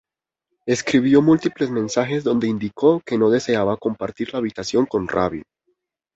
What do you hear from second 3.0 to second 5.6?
que no deseaba compartir la habitación con Ravi.